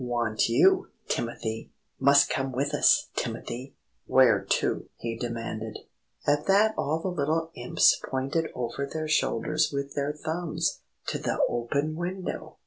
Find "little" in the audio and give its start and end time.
7.09-7.51